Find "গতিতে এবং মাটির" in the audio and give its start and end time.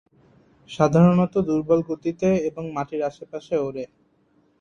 1.89-3.01